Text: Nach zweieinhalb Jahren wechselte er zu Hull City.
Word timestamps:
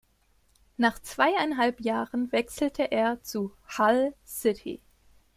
Nach 0.77 0.97
zweieinhalb 0.97 1.79
Jahren 1.79 2.31
wechselte 2.31 2.91
er 2.91 3.21
zu 3.21 3.53
Hull 3.77 4.15
City. 4.25 4.81